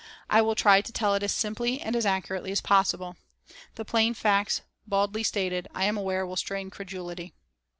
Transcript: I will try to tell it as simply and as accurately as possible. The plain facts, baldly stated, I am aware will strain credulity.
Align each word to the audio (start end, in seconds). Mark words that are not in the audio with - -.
I 0.31 0.41
will 0.41 0.55
try 0.55 0.81
to 0.81 0.91
tell 0.91 1.13
it 1.13 1.21
as 1.21 1.31
simply 1.31 1.79
and 1.79 1.95
as 1.95 2.07
accurately 2.07 2.51
as 2.51 2.59
possible. 2.59 3.17
The 3.75 3.85
plain 3.85 4.15
facts, 4.15 4.61
baldly 4.87 5.21
stated, 5.21 5.67
I 5.75 5.85
am 5.85 5.95
aware 5.95 6.25
will 6.25 6.37
strain 6.37 6.71
credulity. 6.71 7.35